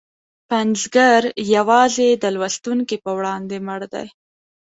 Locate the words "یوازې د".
1.55-2.23